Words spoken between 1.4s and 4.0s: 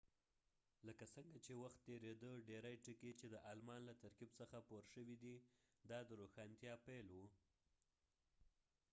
چې وخت تیریده ډیری ټکي چې د آلمان له